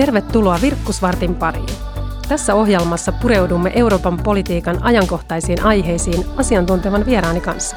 [0.00, 1.68] Tervetuloa Virkkusvartin pariin.
[2.28, 7.76] Tässä ohjelmassa pureudumme Euroopan politiikan ajankohtaisiin aiheisiin asiantuntevan vieraani kanssa.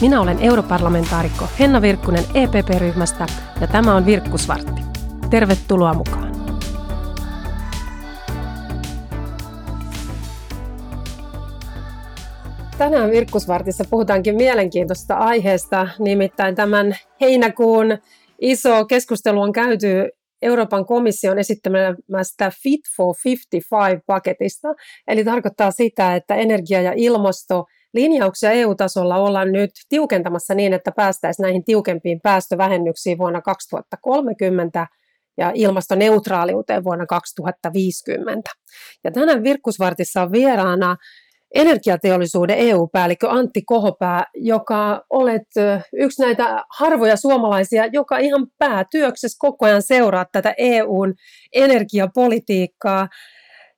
[0.00, 3.26] Minä olen europarlamentaarikko Henna Virkkunen EPP-ryhmästä
[3.60, 4.82] ja tämä on Virkkusvartti.
[5.30, 6.32] Tervetuloa mukaan.
[12.78, 17.98] Tänään Virkkusvartissa puhutaankin mielenkiintoisesta aiheesta, nimittäin tämän heinäkuun
[18.40, 20.08] iso keskustelu on käyty
[20.42, 24.74] Euroopan komission esittämästä Fit for 55-paketista.
[25.08, 31.44] Eli tarkoittaa sitä, että energia- ja ilmasto linjauksia EU-tasolla ollaan nyt tiukentamassa niin, että päästäisiin
[31.44, 34.86] näihin tiukempiin päästövähennyksiin vuonna 2030
[35.38, 38.50] ja ilmastoneutraaliuteen vuonna 2050.
[39.04, 40.96] Ja tänään Virkkusvartissa on vieraana
[41.54, 45.48] energiateollisuuden EU-päällikkö Antti Kohopää, joka olet
[45.92, 51.14] yksi näitä harvoja suomalaisia, joka ihan päätyöksessä koko ajan seuraa tätä EUn
[51.54, 53.08] energiapolitiikkaa.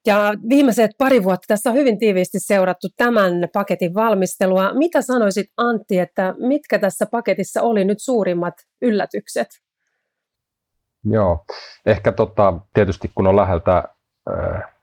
[0.06, 4.74] Ja viimeiset pari vuotta tässä on hyvin tiiviisti seurattu tämän paketin valmistelua.
[4.74, 9.48] Mitä sanoisit Antti, että mitkä tässä paketissa oli nyt suurimmat yllätykset?
[11.04, 11.44] Joo,
[11.86, 13.84] ehkä tota, tietysti kun on läheltä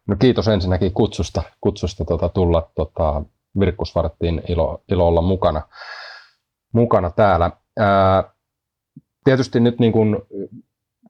[0.09, 3.21] No kiitos ensinnäkin kutsusta, kutsusta tota, tulla tota,
[3.59, 5.61] Virkkusvarttiin, ilo, ilo olla mukana,
[6.73, 7.51] mukana täällä.
[7.79, 8.23] Ää,
[9.23, 10.25] tietysti nyt niin kun,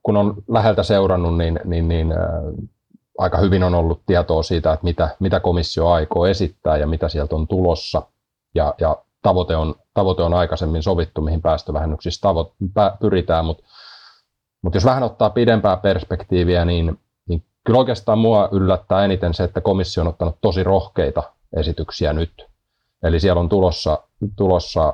[0.03, 2.41] kun on läheltä seurannut, niin, niin, niin ää,
[3.17, 7.35] aika hyvin on ollut tietoa siitä, että mitä, mitä komissio aikoo esittää ja mitä sieltä
[7.35, 8.01] on tulossa.
[8.55, 13.63] Ja, ja tavoite, on, tavoite on aikaisemmin sovittu, mihin päästövähennyksissä tavo, pä, pyritään, mutta
[14.61, 16.99] mut jos vähän ottaa pidempää perspektiiviä, niin
[17.69, 21.23] kyllä oikeastaan mua yllättää eniten se, että komissio on ottanut tosi rohkeita
[21.57, 22.45] esityksiä nyt.
[23.03, 24.03] Eli siellä on tulossa,
[24.35, 24.93] tulossa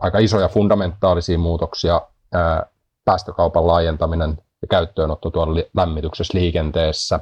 [0.00, 2.00] aika isoja fundamentaalisia muutoksia,
[3.04, 7.20] päästökaupan laajentaminen ja käyttöönotto tuolla lämmityksessä liikenteessä.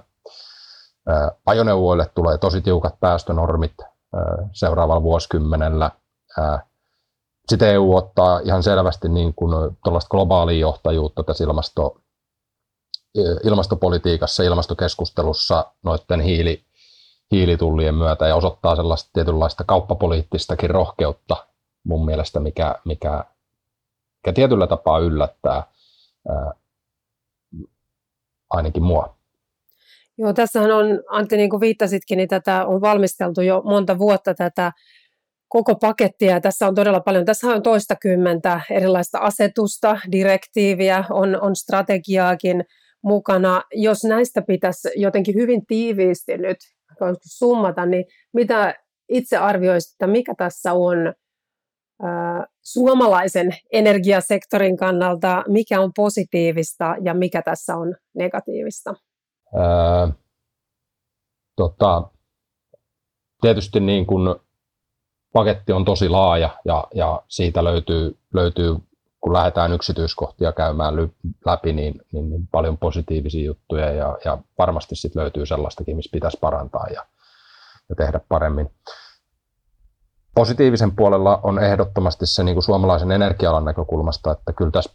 [1.47, 3.75] Ajoneuvoille tulee tosi tiukat päästönormit
[4.53, 5.91] seuraavalla vuosikymmenellä.
[7.49, 9.77] Sitten EU ottaa ihan selvästi niin kuin
[10.11, 11.97] globaalia johtajuutta tässä ilmasto,
[13.45, 16.65] ilmastopolitiikassa, ilmastokeskustelussa noiden hiili,
[17.31, 21.47] hiilitullien myötä ja osoittaa sellaista tietynlaista kauppapoliittistakin rohkeutta
[21.85, 23.25] mun mielestä, mikä, mikä,
[24.17, 25.67] mikä tietyllä tapaa yllättää
[26.29, 26.53] ää,
[28.51, 29.17] ainakin mua.
[30.19, 34.73] Joo, tässähän on, Antti, niin kuin viittasitkin, niin tätä on valmisteltu jo monta vuotta tätä
[35.49, 36.41] koko pakettia.
[36.41, 42.65] Tässä on todella paljon, tässä on toistakymmentä erilaista asetusta, direktiiviä, on, on strategiaakin,
[43.03, 43.63] mukana.
[43.75, 46.59] Jos näistä pitäisi jotenkin hyvin tiiviisti nyt
[47.25, 48.75] summata, niin mitä
[49.09, 50.97] itse arvioisit, että mikä tässä on
[52.63, 58.95] suomalaisen energiasektorin kannalta, mikä on positiivista ja mikä tässä on negatiivista?
[59.55, 60.13] Ää,
[61.57, 62.11] tota,
[63.41, 64.41] tietysti niin kun
[65.33, 68.77] paketti on tosi laaja ja, ja siitä löytyy, löytyy
[69.23, 70.95] kun lähdetään yksityiskohtia käymään
[71.47, 76.39] läpi, niin, niin, niin paljon positiivisia juttuja ja, ja varmasti sitten löytyy sellaistakin, missä pitäisi
[76.41, 77.07] parantaa ja,
[77.89, 78.71] ja tehdä paremmin.
[80.35, 84.91] Positiivisen puolella on ehdottomasti se niin kuin suomalaisen energialan näkökulmasta, että kyllä tässä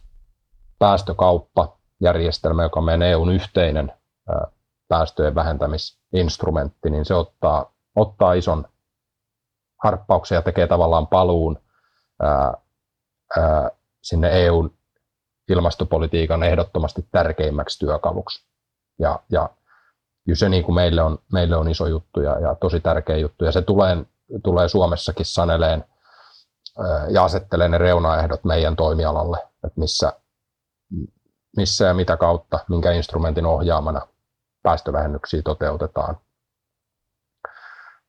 [0.78, 3.92] päästökauppajärjestelmä, joka on meidän EUn yhteinen
[4.88, 8.64] päästöjen vähentämisinstrumentti, niin se ottaa, ottaa ison
[9.82, 11.58] harppauksen ja tekee tavallaan paluun
[12.22, 12.54] ää,
[13.38, 13.70] ää,
[14.02, 14.78] sinne EUn
[15.48, 18.46] ilmastopolitiikan ehdottomasti tärkeimmäksi työkaluksi.
[18.98, 19.48] Ja, ja
[20.24, 23.44] kyllä se niin kuin meille, on, meille on iso juttu ja, ja tosi tärkeä juttu.
[23.44, 23.96] Ja se tulee,
[24.42, 25.84] tulee Suomessakin saneleen
[27.10, 30.12] ja asettelee ne reunaehdot meidän toimialalle, että missä,
[31.56, 34.06] missä ja mitä kautta, minkä instrumentin ohjaamana
[34.62, 36.16] päästövähennyksiä toteutetaan.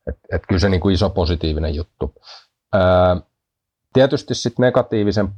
[0.07, 2.13] Et, et kyllä se niin kuin iso positiivinen juttu.
[2.73, 3.17] Ää,
[3.93, 5.29] tietysti sitten negatiivisen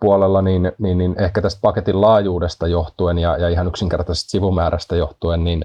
[0.00, 5.44] puolella, niin, niin, niin ehkä tästä paketin laajuudesta johtuen ja, ja ihan yksinkertaisesta sivumäärästä johtuen,
[5.44, 5.64] niin,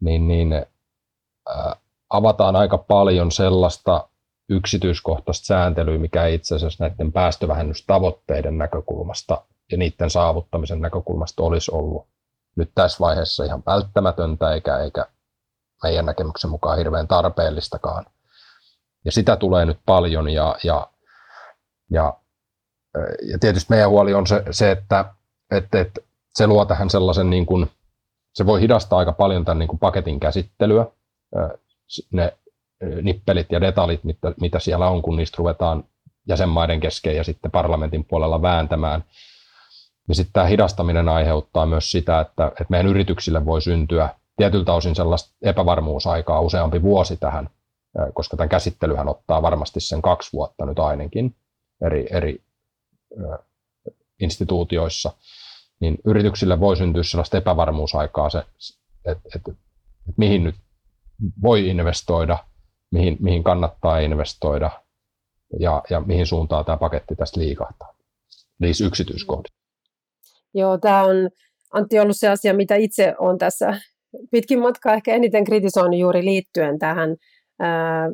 [0.00, 0.52] niin, niin
[1.48, 1.76] ää,
[2.10, 4.08] avataan aika paljon sellaista
[4.48, 12.06] yksityiskohtaista sääntelyä, mikä itse asiassa näiden päästövähennystavoitteiden näkökulmasta ja niiden saavuttamisen näkökulmasta olisi ollut
[12.56, 15.06] nyt tässä vaiheessa ihan välttämätöntä eikä, eikä
[15.82, 18.06] meidän näkemyksen mukaan hirveän tarpeellistakaan.
[19.04, 20.86] Ja sitä tulee nyt paljon ja, ja,
[21.90, 22.14] ja
[23.22, 25.04] ja tietysti meidän huoli on se, se että,
[25.50, 26.00] että, että
[26.34, 27.70] se luo tähän sellaisen, niin kuin,
[28.34, 30.86] se voi hidastaa aika paljon tämän niin kuin paketin käsittelyä,
[32.12, 32.32] ne
[33.02, 35.84] nippelit ja detaljit, mitä, mitä siellä on, kun niistä ruvetaan
[36.28, 39.04] jäsenmaiden kesken ja sitten parlamentin puolella vääntämään.
[40.08, 44.94] niin sitten tämä hidastaminen aiheuttaa myös sitä, että, että meidän yrityksille voi syntyä tietyltä osin
[44.94, 47.50] sellaista epävarmuusaikaa useampi vuosi tähän,
[48.14, 51.34] koska tämän käsittelyhän ottaa varmasti sen kaksi vuotta nyt ainakin
[51.84, 52.42] eri, eri
[54.20, 55.12] instituutioissa,
[55.80, 58.38] niin yrityksille voi syntyä sellaista epävarmuusaikaa, se,
[59.04, 59.52] että, että, että
[60.16, 60.54] mihin nyt
[61.42, 62.38] voi investoida,
[62.90, 64.70] mihin, mihin kannattaa investoida
[65.60, 67.94] ja, ja mihin suuntaan tämä paketti tästä liikahtaa.
[68.58, 69.58] Niissä yksityiskohdissa.
[70.54, 71.30] Joo, tämä on
[71.72, 73.80] Antti ollut se asia, mitä itse olen tässä
[74.30, 77.16] pitkin matkaa ehkä eniten kritisoinut juuri liittyen tähän
[77.58, 78.10] ää,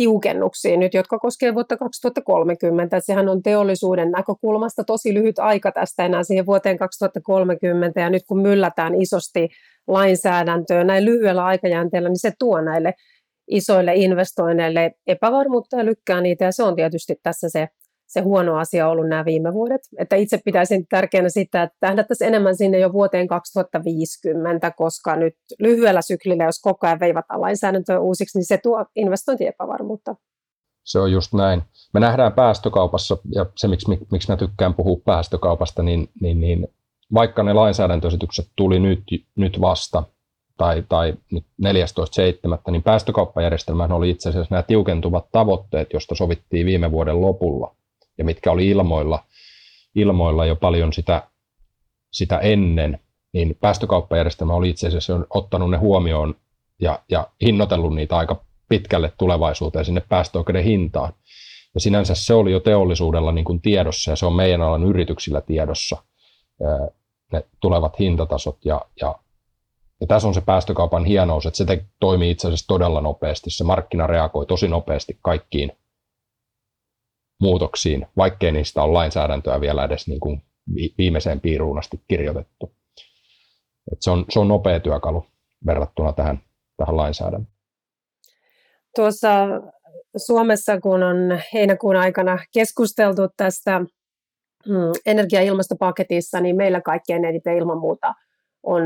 [0.00, 3.00] tiukennuksiin nyt, jotka koskevat vuotta 2030.
[3.00, 8.42] Sehän on teollisuuden näkökulmasta tosi lyhyt aika tästä enää siihen vuoteen 2030, ja nyt kun
[8.42, 9.48] myllätään isosti
[9.86, 12.94] lainsäädäntöä näin lyhyellä aikajänteellä, niin se tuo näille
[13.50, 17.68] isoille investoinneille epävarmuutta ja lykkää niitä, ja se on tietysti tässä se
[18.10, 19.80] se huono asia ollut nämä viime vuodet.
[19.98, 26.02] Että itse pitäisin tärkeänä sitä, että tähdättäisiin enemmän sinne jo vuoteen 2050, koska nyt lyhyellä
[26.02, 30.16] syklillä, jos koko ajan veivataan lainsäädäntöä uusiksi, niin se tuo investointiepävarmuutta.
[30.84, 31.62] Se on just näin.
[31.94, 36.68] Me nähdään päästökaupassa, ja se miksi, miksi mä tykkään puhua päästökaupasta, niin, niin, niin
[37.14, 39.02] vaikka ne lainsäädäntöesitykset tuli nyt,
[39.36, 40.02] nyt vasta,
[40.56, 46.90] tai, tai nyt 14.7., niin päästökauppajärjestelmähän oli itse asiassa nämä tiukentuvat tavoitteet, joista sovittiin viime
[46.90, 47.74] vuoden lopulla
[48.18, 49.24] ja mitkä oli ilmoilla,
[49.94, 51.28] ilmoilla jo paljon sitä,
[52.12, 53.00] sitä ennen,
[53.32, 56.34] niin päästökauppajärjestelmä oli itse asiassa ottanut ne huomioon
[56.80, 61.12] ja, ja hinnoitellut niitä aika pitkälle tulevaisuuteen sinne päästöoikeuden hintaan.
[61.74, 65.40] Ja sinänsä se oli jo teollisuudella niin kuin tiedossa ja se on meidän alan yrityksillä
[65.40, 65.96] tiedossa
[67.32, 68.64] ne tulevat hintatasot.
[68.64, 69.14] Ja, ja,
[70.00, 73.50] ja tässä on se päästökaupan hienous, että se te, toimii itse asiassa todella nopeasti.
[73.50, 75.72] Se markkina reagoi tosi nopeasti kaikkiin
[77.40, 80.42] muutoksiin, vaikkei niistä ole lainsäädäntöä vielä edes niin kuin
[80.98, 82.72] viimeiseen piiruun asti kirjoitettu.
[83.92, 85.26] Et se, on, se on nopea työkalu
[85.66, 86.40] verrattuna tähän,
[86.76, 87.56] tähän lainsäädäntöön.
[88.96, 89.46] Tuossa
[90.16, 91.16] Suomessa, kun on
[91.54, 93.80] heinäkuun aikana keskusteltu tästä
[94.66, 98.14] mm, energia- ja ilmastopaketissa, niin meillä kaikkein eniten ilman muuta
[98.62, 98.82] on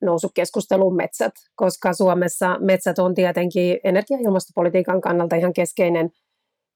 [0.00, 6.10] noussut keskusteluun metsät, koska Suomessa metsät on tietenkin energia- ja ilmastopolitiikan kannalta ihan keskeinen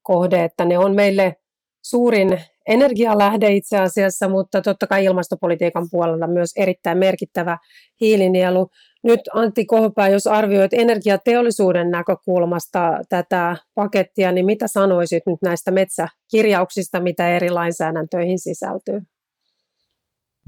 [0.07, 1.35] kohde, että ne on meille
[1.81, 7.57] suurin energialähde itse asiassa, mutta totta kai ilmastopolitiikan puolella myös erittäin merkittävä
[8.01, 8.69] hiilinielu.
[9.03, 16.99] Nyt Antti Kohopää, jos arvioit energiateollisuuden näkökulmasta tätä pakettia, niin mitä sanoisit nyt näistä metsäkirjauksista,
[16.99, 19.01] mitä eri lainsäädäntöihin sisältyy?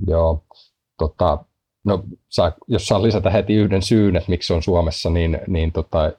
[0.07, 0.43] Joo,
[0.97, 1.43] tota,
[1.85, 5.71] no, saa, jos saan lisätä heti yhden syyn, että miksi se on Suomessa, niin, niin
[5.71, 6.11] tota,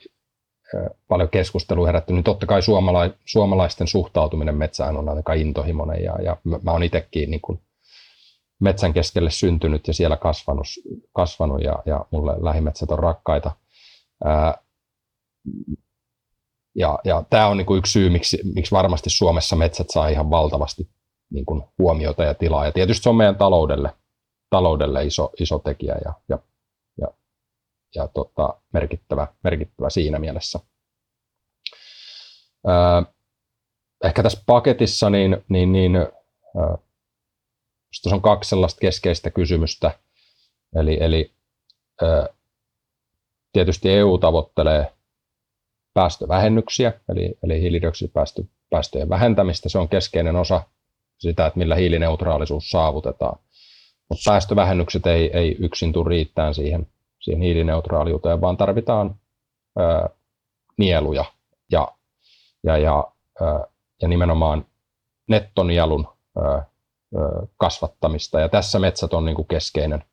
[1.08, 6.36] paljon keskustelua herättänyt, niin totta kai suomala- suomalaisten suhtautuminen metsään on aika intohimoinen ja, ja
[6.62, 7.60] mä oon itsekin niin kuin
[8.60, 10.66] metsän keskelle syntynyt ja siellä kasvanut,
[11.12, 13.52] kasvanut ja, ja mulle lähimetsät on rakkaita.
[14.24, 14.54] Ää,
[16.74, 20.30] ja, ja tämä on niin kuin yksi syy, miksi, miksi varmasti Suomessa metsät saa ihan
[20.30, 20.88] valtavasti
[21.30, 22.66] niin kuin huomiota ja tilaa.
[22.66, 23.94] Ja tietysti se on meidän taloudelle,
[24.50, 26.38] taloudelle iso, iso tekijä ja, ja
[27.94, 30.60] ja tota, merkittävä, merkittävä siinä mielessä.
[32.66, 33.02] Ää,
[34.04, 36.78] ehkä tässä paketissa niin, niin, niin ää,
[38.12, 39.98] on kaksi sellaista keskeistä kysymystä.
[40.76, 41.34] Eli, eli
[42.02, 42.26] ää,
[43.52, 44.92] tietysti EU tavoittelee
[45.94, 49.68] päästövähennyksiä, eli, eli hiilidioksidipäästöjen vähentämistä.
[49.68, 50.62] Se on keskeinen osa
[51.18, 53.38] sitä, että millä hiilineutraalisuus saavutetaan.
[54.08, 56.86] Mutta päästövähennykset ei, ei yksin tule riittämään siihen
[57.20, 59.20] siihen hiilineutraaliuteen, vaan tarvitaan
[59.78, 60.08] ää,
[60.78, 61.24] nieluja
[61.72, 61.88] ja,
[62.64, 63.64] ja, ja, ää,
[64.02, 64.66] ja nimenomaan
[65.28, 66.66] nettonielun ää,
[67.56, 68.40] kasvattamista.
[68.40, 70.04] Ja tässä metsät on niin kuin keskeinen,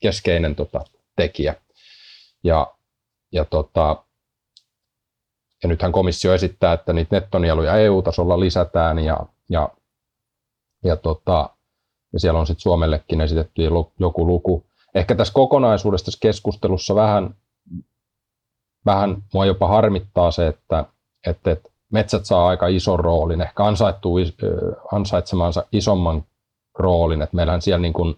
[0.00, 0.84] keskeinen tota,
[1.16, 1.54] tekijä.
[2.44, 2.74] Ja,
[3.32, 4.04] ja, tota,
[5.62, 9.68] ja nythän komissio esittää, että niitä nettonieluja EU-tasolla lisätään ja, ja,
[10.84, 11.50] ja, tota,
[12.12, 13.62] ja siellä on sitten Suomellekin esitetty
[13.98, 17.34] joku luku ehkä tässä kokonaisuudessa tässä keskustelussa vähän,
[18.86, 20.84] vähän mua jopa harmittaa se, että,
[21.26, 24.18] että, että metsät saa aika ison roolin, ehkä ansaittuu
[24.92, 26.24] ansaitsemansa isomman
[26.78, 28.16] roolin, että meillähän siellä niin kuin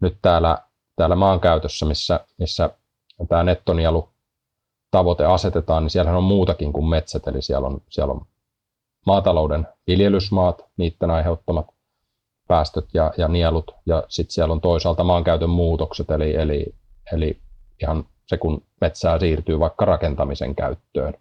[0.00, 0.58] nyt täällä,
[0.96, 2.70] täällä maankäytössä, missä, missä
[3.28, 4.08] tämä nettonielu
[4.90, 8.26] tavoite asetetaan, niin siellähän on muutakin kuin metsät, eli siellä on, siellä on
[9.06, 11.66] maatalouden viljelysmaat, niiden aiheuttamat
[12.48, 16.74] päästöt ja, ja nielut, ja sitten siellä on toisaalta maankäytön muutokset, eli, eli,
[17.12, 17.38] eli
[17.82, 21.14] ihan se, kun metsää siirtyy vaikka rakentamisen käyttöön,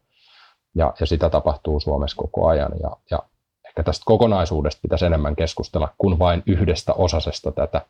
[0.75, 3.19] ja, ja sitä tapahtuu Suomessa koko ajan, ja, ja
[3.65, 7.81] ehkä tästä kokonaisuudesta pitäisi enemmän keskustella kuin vain yhdestä osasesta tätä.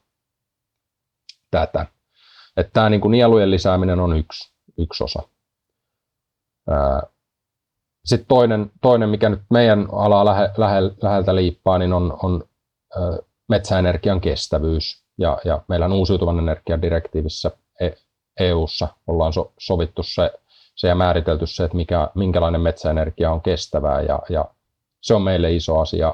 [1.51, 1.85] tätä.
[2.57, 5.23] Että tämä niin kuin nielujen lisääminen on yksi, yksi osa.
[8.05, 12.43] Sitten toinen, toinen, mikä nyt meidän alaa lähe, lähe, läheltä liippaa, niin on, on
[13.47, 15.03] metsäenergian kestävyys.
[15.17, 17.51] Ja, ja meillä on uusiutuvan energian direktiivissä
[18.39, 20.31] EU-ssa ollaan so, sovittu se,
[20.75, 24.45] se ja määritelty se, että mikä, minkälainen metsäenergia on kestävää ja, ja
[25.01, 26.13] se on meille iso asia,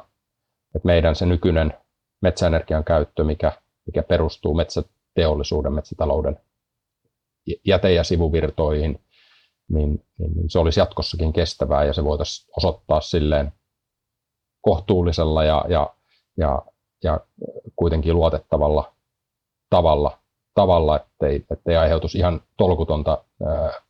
[0.75, 1.73] että meidän se nykyinen
[2.21, 3.51] metsäenergian käyttö, mikä,
[3.85, 6.39] mikä perustuu metsäteollisuuden, metsätalouden
[7.67, 9.01] jäte- ja sivuvirtoihin,
[9.69, 13.53] niin, niin, niin se olisi jatkossakin kestävää ja se voitaisiin osoittaa silleen
[14.61, 15.95] kohtuullisella ja, ja,
[16.39, 16.61] ja,
[17.03, 17.19] ja
[17.75, 18.93] kuitenkin luotettavalla
[19.69, 20.17] tavalla,
[20.53, 23.81] tavalla ettei, ettei aiheutuisi ihan tolkutonta ää,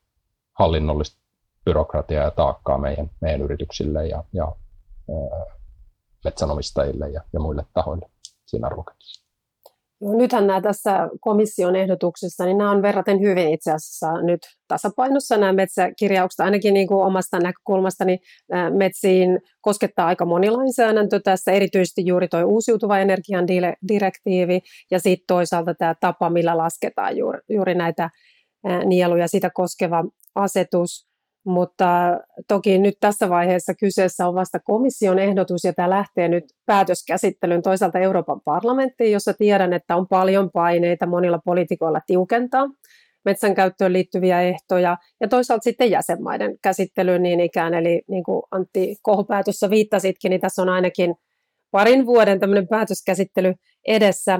[0.54, 1.20] hallinnollista
[1.66, 4.56] byrokratiaa ja taakkaa meidän, meidän yrityksille ja, ja
[6.26, 8.10] metsänomistajille ja, ja muille tahoille
[8.46, 9.29] siinä arvoketjussa.
[10.02, 15.38] No, nythän nämä tässä komission ehdotuksessa, niin nämä on verraten hyvin itse asiassa nyt tasapainossa
[15.38, 18.20] nämä metsäkirjaukset, ainakin niin kuin omasta näkökulmastani
[18.78, 23.48] metsiin koskettaa aika moni lainsäädäntö tässä, erityisesti juuri tuo uusiutuva energian
[23.88, 24.60] direktiivi
[24.92, 28.10] ja sitten toisaalta tämä tapa, millä lasketaan juuri, juuri näitä
[28.86, 30.04] nieluja, sitä koskeva
[30.36, 31.09] asetus.
[31.46, 37.62] Mutta toki nyt tässä vaiheessa kyseessä on vasta komission ehdotus ja tämä lähtee nyt päätöskäsittelyyn
[37.62, 42.68] toisaalta Euroopan parlamenttiin, jossa tiedän, että on paljon paineita monilla poliitikoilla tiukentaa
[43.26, 47.74] metsän käyttöön liittyviä ehtoja ja toisaalta sitten jäsenmaiden käsittelyyn niin ikään.
[47.74, 51.16] Eli niin kuin Antti Kohopäätössä viittasitkin, niin tässä on ainakin
[51.72, 53.54] parin vuoden tämmöinen päätöskäsittely
[53.88, 54.40] edessä.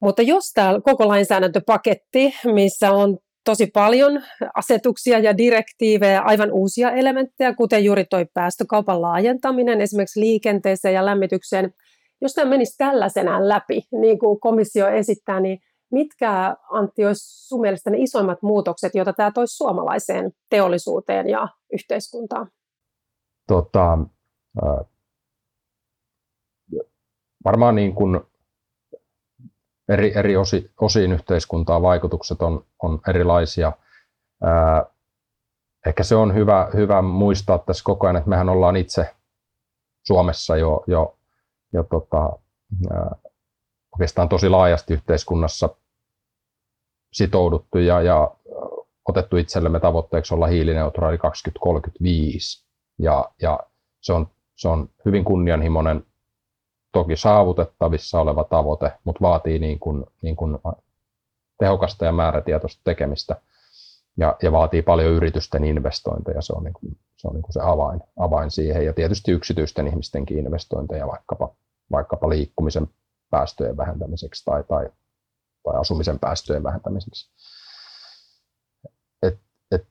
[0.00, 4.22] Mutta jos tämä koko lainsäädäntöpaketti, missä on tosi paljon
[4.54, 11.74] asetuksia ja direktiivejä, aivan uusia elementtejä, kuten juuri tuo päästökaupan laajentaminen esimerkiksi liikenteeseen ja lämmitykseen.
[12.20, 15.58] Jos tämä menisi tällaisenään läpi, niin kuin komissio esittää, niin
[15.92, 22.48] mitkä, Antti, olisi sinun mielestä ne isoimmat muutokset, joita tämä toisi suomalaiseen teollisuuteen ja yhteiskuntaan?
[23.48, 23.98] Tota,
[24.64, 24.86] äh,
[27.44, 28.20] varmaan niin kuin
[29.88, 33.72] eri, eri osi, osiin yhteiskuntaa vaikutukset on, on erilaisia.
[34.42, 34.86] Ää,
[35.86, 39.14] ehkä se on hyvä, hyvä muistaa tässä koko ajan, että mehän ollaan itse
[40.06, 41.18] Suomessa jo, jo,
[41.72, 42.38] jo tota,
[42.90, 43.10] ää,
[43.94, 45.68] oikeastaan tosi laajasti yhteiskunnassa
[47.12, 48.30] sitouduttu ja, ja
[49.08, 52.66] otettu itsellemme tavoitteeksi olla hiilineutraali 2035.
[52.98, 53.60] Ja, ja
[54.00, 56.06] se, on, se on hyvin kunnianhimoinen
[56.94, 60.58] toki saavutettavissa oleva tavoite, mutta vaatii niin kuin, niin kuin
[61.58, 63.40] tehokasta ja määrätietoista tekemistä
[64.16, 66.42] ja, ja vaatii paljon yritysten investointeja.
[66.42, 69.86] Se on, niin kuin, se, on niin kuin se avain, avain siihen ja tietysti yksityisten
[69.86, 71.54] ihmistenkin investointeja vaikkapa,
[71.92, 72.88] vaikkapa liikkumisen
[73.30, 74.88] päästöjen vähentämiseksi tai, tai,
[75.64, 77.30] tai asumisen päästöjen vähentämiseksi.
[79.22, 79.38] Et,
[79.72, 79.86] et,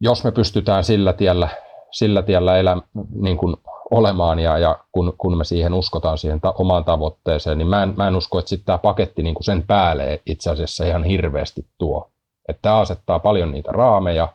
[0.00, 1.48] jos me pystytään sillä tiellä,
[1.90, 2.76] sillä tiellä elä,
[3.14, 3.56] niin kuin
[3.94, 7.94] olemaan ja, ja kun, kun me siihen uskotaan siihen ta- omaan tavoitteeseen, niin mä en,
[7.96, 12.10] mä en usko, että sitten tämä paketti niin sen päälle itse asiassa ihan hirveästi tuo.
[12.48, 14.28] Että tämä asettaa paljon niitä raameja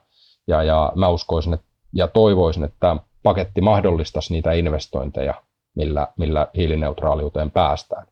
[0.47, 5.33] ja, ja mä uskoisin että, ja toivoisin, että tämä paketti mahdollistaisi niitä investointeja,
[5.75, 8.07] millä, millä hiilineutraaliuteen päästään.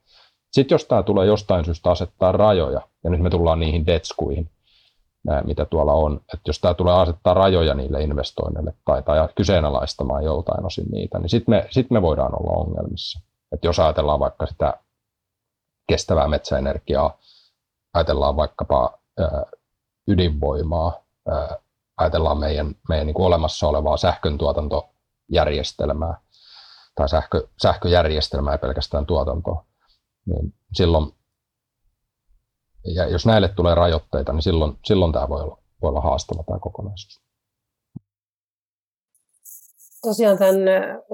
[0.52, 4.50] Sitten jos tämä tulee jostain syystä asettaa rajoja, ja nyt me tullaan niihin detskuihin,
[5.46, 6.16] mitä tuolla on.
[6.16, 11.30] Että jos tämä tulee asettaa rajoja niille investoinneille tai, tai kyseenalaistamaan joltain osin niitä, niin
[11.30, 13.20] sitten me, sit me voidaan olla ongelmissa.
[13.52, 14.74] Että jos ajatellaan vaikka sitä
[15.88, 17.18] kestävää metsäenergiaa,
[17.94, 19.46] ajatellaan vaikkapa ää,
[20.08, 20.94] ydinvoimaa,
[21.28, 21.58] ää,
[21.98, 26.22] ajatellaan meidän, meidän niin kuin olemassa olevaa sähköntuotantojärjestelmää
[26.96, 29.66] tai sähkö, sähköjärjestelmää ja pelkästään tuotantoa,
[30.26, 31.17] niin silloin
[32.96, 36.60] ja jos näille tulee rajoitteita, niin silloin, silloin tämä voi olla, voi olla haastava tämä
[36.60, 37.22] kokonaisuus.
[40.02, 40.56] Tosiaan tämän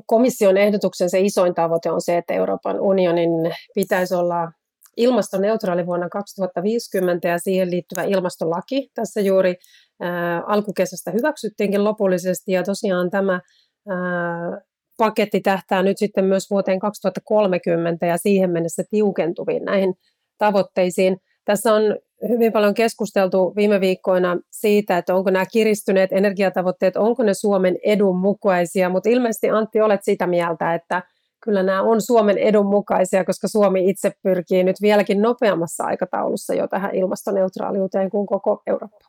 [0.05, 3.29] komission ehdotuksen se isoin tavoite on se, että Euroopan unionin
[3.75, 4.51] pitäisi olla
[4.97, 9.55] ilmastoneutraali vuonna 2050 ja siihen liittyvä ilmastolaki tässä juuri
[10.01, 13.41] ää, alkukesästä hyväksyttiinkin lopullisesti ja tosiaan tämä
[13.89, 14.61] ää,
[14.97, 19.93] paketti tähtää nyt sitten myös vuoteen 2030 ja siihen mennessä tiukentuviin näihin
[20.37, 21.17] tavoitteisiin.
[21.45, 21.83] Tässä on
[22.29, 28.17] hyvin paljon keskusteltu viime viikkoina siitä, että onko nämä kiristyneet energiatavoitteet, onko ne Suomen edun
[28.17, 31.03] mukaisia, mutta ilmeisesti Antti olet sitä mieltä, että
[31.43, 36.67] kyllä nämä on Suomen edun mukaisia, koska Suomi itse pyrkii nyt vieläkin nopeammassa aikataulussa jo
[36.67, 39.07] tähän ilmastoneutraaliuteen kuin koko Eurooppa.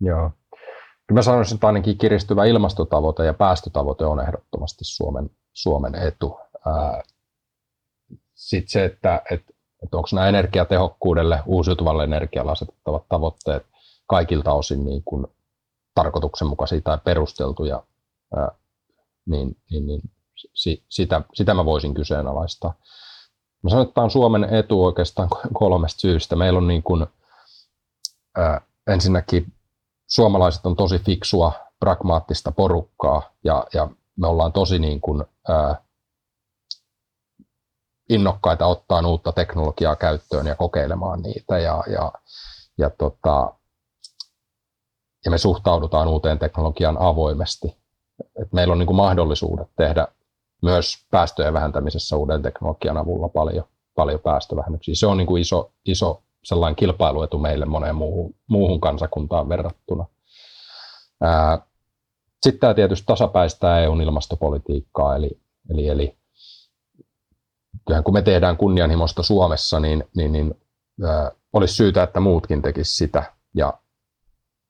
[0.00, 0.30] Joo.
[1.12, 6.38] Mä sanoisin, että ainakin kiristyvä ilmastotavoite ja päästötavoite on ehdottomasti Suomen, Suomen etu.
[8.34, 13.66] Sitten se, että, että, että onko nämä energiatehokkuudelle, uusiutuvalle energialle asetettavat tavoitteet
[14.06, 15.26] kaikilta osin niin kuin
[15.94, 17.82] tarkoituksenmukaisia tai perusteltuja,
[19.26, 20.00] niin, niin, niin
[20.88, 22.74] sitä, sitä mä voisin kyseenalaistaa.
[23.62, 26.36] Mä sanon, että tämä on Suomen etu oikeastaan kolmesta syystä.
[26.36, 27.06] Meillä on niin kuin,
[28.36, 29.52] ää, ensinnäkin
[30.08, 35.82] suomalaiset on tosi fiksua, pragmaattista porukkaa ja, ja me ollaan tosi niin kuin, ää,
[38.08, 42.12] innokkaita ottaa uutta teknologiaa käyttöön ja kokeilemaan niitä ja, ja,
[42.78, 43.52] ja, tota,
[45.24, 47.76] ja me suhtaudutaan uuteen teknologiaan avoimesti.
[48.42, 50.08] Et meillä on niin kuin mahdollisuudet tehdä
[50.62, 54.94] myös päästöjen vähentämisessä uuden teknologian avulla paljon, paljon päästövähennyksiä.
[54.94, 60.06] Se on niin kuin iso, iso sellainen kilpailuetu meille moneen muuhun, muuhun kansakuntaan verrattuna.
[62.42, 66.16] Sitten tämä tietysti tasapäistää EUn ilmastopolitiikkaa, eli, eli, eli
[67.88, 70.54] kyllähän kun me tehdään kunnianhimosta Suomessa, niin, niin, niin
[71.06, 73.32] ää, olisi syytä, että muutkin tekisivät sitä.
[73.54, 73.72] Ja,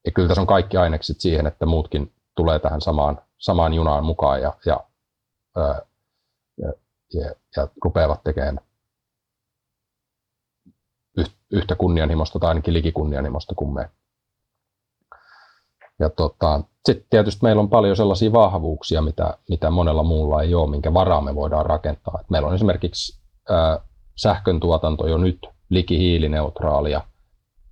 [0.04, 4.42] ja kyllä tässä on kaikki ainekset siihen, että muutkin tulee tähän samaan, samaan junaan mukaan
[4.42, 4.80] ja, ja,
[5.56, 5.80] ää,
[6.60, 6.72] ja,
[7.14, 8.60] ja, ja rupeavat tekemään
[11.50, 13.90] yhtä kunnianhimosta tai ainakin likikunnianhimosta kuin me.
[15.98, 20.70] Ja tota, sitten tietysti meillä on paljon sellaisia vahvuuksia, mitä, mitä monella muulla ei ole,
[20.70, 22.18] minkä varaa me voidaan rakentaa.
[22.20, 23.80] Et meillä on esimerkiksi ää,
[24.16, 25.38] sähkön tuotanto jo nyt
[25.68, 27.00] liki hiilineutraalia.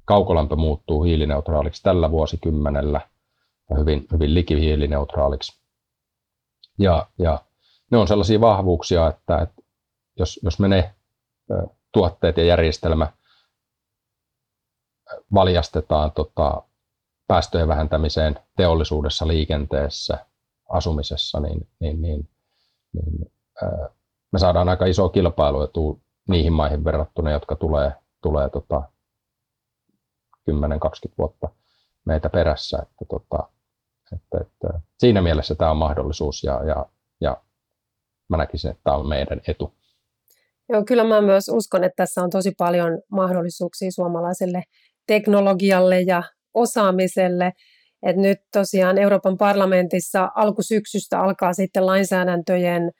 [0.05, 3.01] Kaukolämpö muuttuu hiilineutraaliksi tällä vuosikymmenellä
[3.71, 5.61] ja hyvin, hyvin likihiilineutraaliksi.
[6.79, 7.39] Ja, ja
[7.91, 9.63] ne on sellaisia vahvuuksia, että, että
[10.19, 10.95] jos, jos me ne
[11.93, 13.13] tuotteet ja järjestelmä
[15.35, 16.63] valjastetaan tota,
[17.29, 20.27] päästöjen vähentämiseen teollisuudessa, liikenteessä,
[20.69, 22.29] asumisessa, niin, niin, niin,
[22.93, 23.89] niin ää,
[24.33, 28.83] me saadaan aika iso kilpailuetu niihin maihin verrattuna, jotka tulee, tulee tota
[30.51, 30.55] 10-20
[31.19, 31.49] vuotta
[32.05, 32.79] meitä perässä.
[32.83, 33.49] Että, tota,
[34.13, 36.87] että, että siinä mielessä tämä on mahdollisuus ja, ja,
[37.21, 37.37] ja
[38.29, 39.75] mä näkisin, että tämä on meidän etu.
[40.69, 44.63] Joo, kyllä mä myös uskon, että tässä on tosi paljon mahdollisuuksia suomalaiselle
[45.07, 46.23] teknologialle ja
[46.57, 47.53] osaamiselle.
[48.07, 52.91] Et nyt tosiaan Euroopan parlamentissa alkusyksystä alkaa sitten lainsäädäntöjen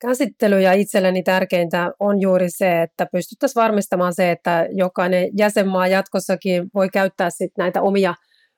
[0.00, 6.64] käsittely ja itselleni tärkeintä on juuri se, että pystyttäisiin varmistamaan se, että jokainen jäsenmaa jatkossakin
[6.74, 8.14] voi käyttää sit näitä omia,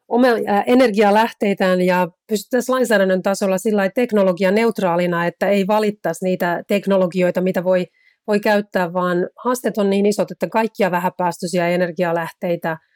[0.09, 0.35] omia
[0.66, 7.87] energialähteitään ja pystyttäisiin lainsäädännön tasolla sillä teknologianeutraalina, että ei valittaisi niitä teknologioita, mitä voi,
[8.26, 12.76] voi käyttää, vaan haasteet on niin isot, että kaikkia vähäpäästöisiä energialähteitä–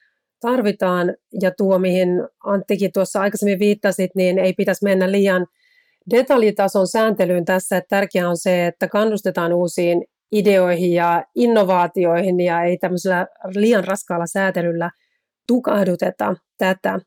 [0.41, 2.09] tarvitaan ja tuo, mihin
[2.45, 5.47] Anttikin tuossa aikaisemmin viittasit, niin ei pitäisi mennä liian
[6.11, 7.77] detaljitason sääntelyyn tässä.
[7.77, 14.27] Että tärkeää on se, että kannustetaan uusiin ideoihin ja innovaatioihin ja ei tämmöisellä liian raskaalla
[14.27, 14.91] säätelyllä
[15.49, 16.99] tukahduteta tätä.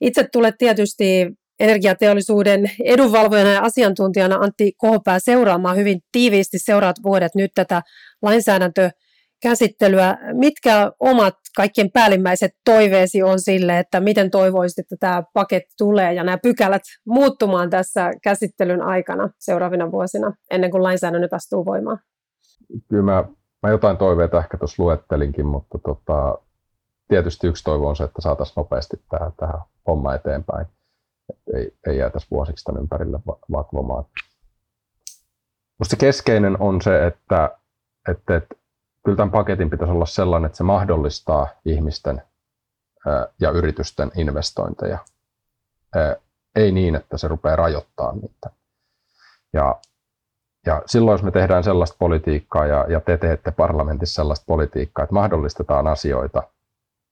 [0.00, 1.26] Itse tulet tietysti
[1.60, 7.82] energiateollisuuden edunvalvojana ja asiantuntijana Antti Kohopää seuraamaan hyvin tiiviisti seuraavat vuodet nyt tätä
[8.22, 8.90] lainsäädäntöä
[9.42, 10.18] käsittelyä.
[10.32, 16.24] Mitkä omat kaikkien päällimmäiset toiveesi on sille, että miten toivoisit, että tämä paketti tulee ja
[16.24, 21.98] nämä pykälät muuttumaan tässä käsittelyn aikana seuraavina vuosina, ennen kuin lainsäädännöt astuu voimaan?
[22.88, 23.24] Kyllä mä,
[23.62, 26.38] mä jotain toiveita ehkä tuossa luettelinkin, mutta tota,
[27.08, 30.66] tietysti yksi toivo on se, että saataisiin nopeasti tähän, tähän homma eteenpäin.
[31.30, 33.18] Et ei, ei jäätäisi vuosiksi tämän ympärille
[33.52, 34.04] vatvomaan.
[35.78, 37.58] Minusta keskeinen on se, että,
[38.08, 38.54] että, että
[39.04, 42.22] kyllä tämän paketin pitäisi olla sellainen, että se mahdollistaa ihmisten
[43.40, 44.98] ja yritysten investointeja.
[46.56, 48.50] Ei niin, että se rupeaa rajoittamaan niitä.
[49.52, 49.80] Ja,
[50.66, 55.14] ja silloin, jos me tehdään sellaista politiikkaa ja, ja te teette parlamentissa sellaista politiikkaa, että
[55.14, 56.42] mahdollistetaan asioita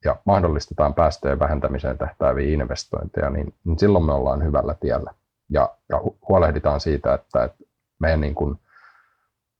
[0.04, 5.14] ja mahdollistetaan päästöjen vähentämiseen tähtääviä investointeja, niin, niin silloin me ollaan hyvällä tiellä.
[5.50, 7.64] Ja, ja huolehditaan siitä, että, että
[7.98, 8.60] meidän niin kuin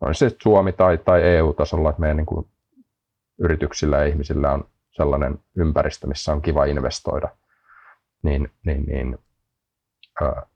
[0.01, 2.49] on se Suomi tai, tai EU-tasolla, että meidän niin kuin
[3.39, 7.29] yrityksillä ja ihmisillä on sellainen ympäristö, missä on kiva investoida,
[8.23, 9.19] niin, niin, niin
[10.23, 10.47] ää,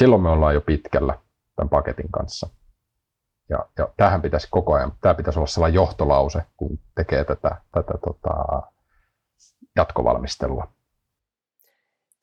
[0.00, 1.18] silloin me ollaan jo pitkällä
[1.56, 2.48] tämän paketin kanssa.
[3.48, 7.94] Ja, ja tähän pitäisi koko ajan, tämä pitäisi olla sellainen johtolause, kun tekee tätä, tätä
[8.04, 8.62] tota,
[9.76, 10.72] jatkovalmistelua.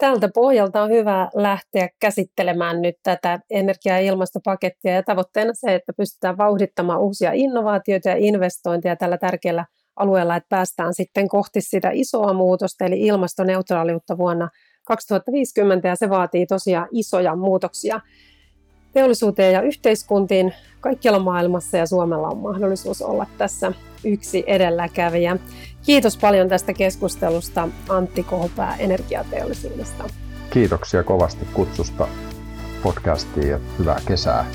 [0.02, 5.94] Tältä pohjalta on hyvä lähteä käsittelemään nyt tätä energia- ja ilmastopakettia ja tavoitteena se, että
[5.94, 12.34] pystytään vauhdittamaan uusia innovaatioita ja investointeja tällä tärkeällä alueella, että päästään sitten kohti sitä isoa
[12.34, 14.50] muutosta, eli ilmastoneutraaliutta vuonna
[14.88, 18.02] 2050, ja se vaatii tosiaan isoja muutoksia.
[18.94, 23.72] Teollisuuteen ja yhteiskuntiin kaikkialla maailmassa ja Suomella on mahdollisuus olla tässä
[24.04, 25.38] yksi edelläkävijä.
[25.86, 30.04] Kiitos paljon tästä keskustelusta Antti Kohpää energiateollisuudesta.
[30.50, 32.08] Kiitoksia kovasti kutsusta
[32.84, 34.46] podcastiin ja hyvää kesää